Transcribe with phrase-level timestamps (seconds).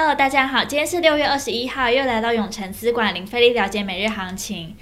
[0.00, 4.76] Hello，大家好，今天是六月二十一号，又来到永诚资管零费力了解每日行情。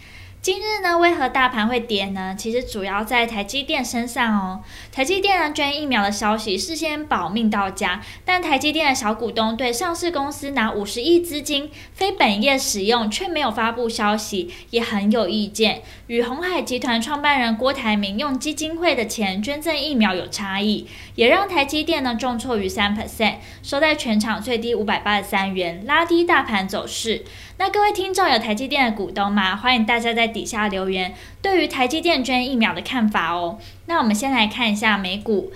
[0.46, 2.33] 今日呢，为何大盘会跌呢？
[2.38, 4.62] 其实主要在台积电身上哦。
[4.92, 15.82] 台积电呢，捐疫苗的消息事先保命到家，但台积电的小股东对上市公司拿五十亿资金非本业使用却没有发布消息，也很有意见。
[16.06, 27.24] 与鸿海集团创办人郭台铭用基金会的钱捐赠疫苗有差异，也让台积电呢重挫逾三 percent，收在全场最低五百八十三元，拉低大盘走势。
[27.58, 29.56] 那各位听众有台积电的股东吗？
[29.56, 33.58] 欢迎大家在底下留言，对于台积电捐疫苗的看法哦。
[33.86, 35.50] 那我们先来看一下美股，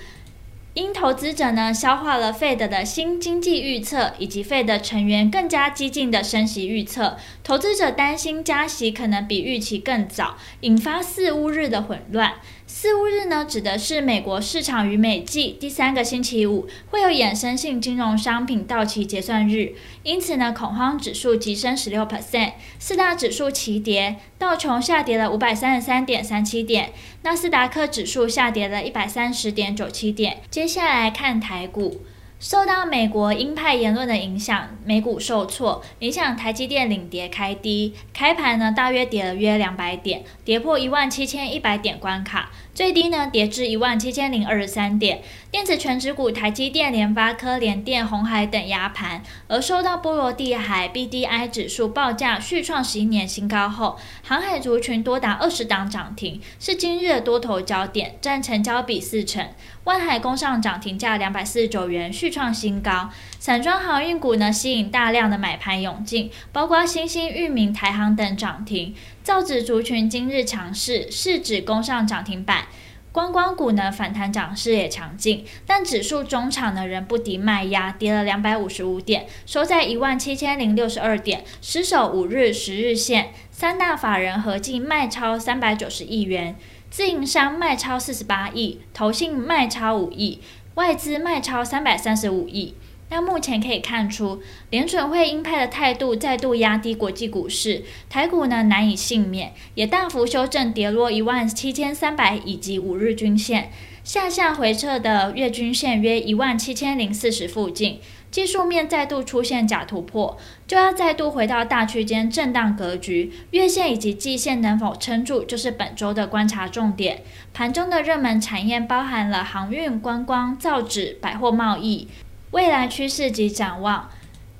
[0.72, 12.32] 因投资者呢消化了 Fed 的新经济预测，以及 Fed 成员更加激进的升息预测，投资者担心加息可能比预期更早，引发四五日的混乱。
[12.72, 30.38] 四五日呢，指的是美国市场于每季第三个星期五会有衍生性金融商品到期结算日，因此呢，恐慌指数急升十六 percent，四大指数齐跌，道琼下跌了五百三十三点三七点，纳斯达克指数下跌了一百三十点九七点。
[30.48, 32.02] 接下来看台股。
[32.40, 45.20] 受到美国鹰派言论的影响，美股受挫，影响台积电领跌开低，开盘呢大约跌了约两百点，跌破一万七千一百点关卡，最低呢跌至一万七千零二十三点。
[45.50, 59.46] 电子全指股台积电、联发科、联电、鸿海等压盘，而受到波罗的海 BDI 指数报价续创十一年新高后，航海族群多达二十档涨停，是今日的多头焦点，占成交比四成。
[59.84, 63.10] 万海攻上涨停价两百四十九元，续创新高。
[63.38, 68.94] 散装航运股呢，吸引大量的买盘涌进，包括新兴、裕民、台航等涨停。
[69.22, 72.66] 造纸族群今日强势，市指攻上涨停板。
[73.12, 83.32] 观光股呢，反弹涨势也强劲，但指数中场呢仍不敌卖压，跌了两百五十五点，收在一万七千零六十二点，失守五日、十日线。
[83.50, 86.56] 三大法人合计卖超三百九十亿元。
[86.88, 90.40] 自营商卖超四十八亿，投信卖超五亿，
[90.74, 92.74] 外资卖超三百三十五亿。
[93.10, 94.40] 那目前可以看出，
[94.70, 103.70] 联准会鹰派的态度再度压低国际股市，台股呢难以幸免，也大幅修正跌落一万七千三百以及五日均线，
[104.04, 108.00] 下下回撤的月均线约一万七千零四十附近。
[108.30, 113.32] 技术面再度出现假突破，就要再度回到大区间震荡格局。
[113.50, 117.22] 月线以及季线能否撑住，就是本周的观察重点。
[117.52, 122.06] 盘中的热门产业包含了航运、观光、造纸、百货贸易，
[122.50, 124.10] 未来趋势及展望。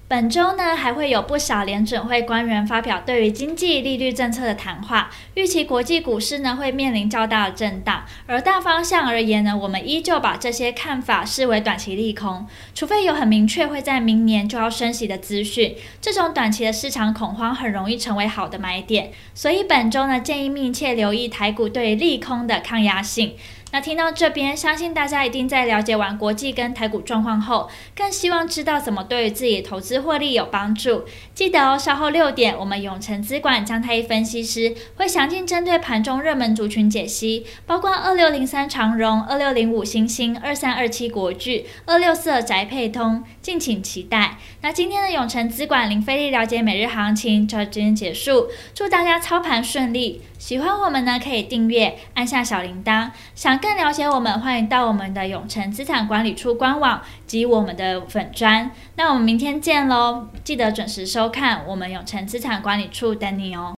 [0.07, 8.05] 本周呢，还会有不少联准会官员发表对于经济利率政策的谈话，预期国际股市呢会面临较大的震荡。
[8.27, 19.13] 而大方向而言呢，我们依旧把这些看法视为短期利空，除非有很明确会在明年就要升息的资讯，这种短期的市场恐慌很容易成为好的买点。
[19.33, 23.37] 所以本周呢，建议密切留意台股对利空的抗压性。
[23.73, 31.05] 那听到这边，相信大家一定在了解完国际跟台股状况后，更希望知道怎么对于自己投资获利有帮助。
[31.35, 44.39] 记得哦，稍后六点，我们永成资管张太一分析师会详尽针对盘中热门族群解析，包括二六零三长荣、二六零五星星、二三二七国巨、二六四宅配通，敬请期待。
[44.61, 50.23] 那今天的永诚资管林飞力了解每日行情就到这边结束，祝大家操盘顺利。
[50.39, 53.11] 喜欢我们呢，可以订阅，按下小铃铛。
[53.35, 58.71] 想更了解我们，欢迎到我们的永诚资产管理处官网及我们的粉专。
[58.97, 60.29] 那我们明天见喽！
[60.43, 63.69] 记得准时收看我们永诚资产管理处等你哦。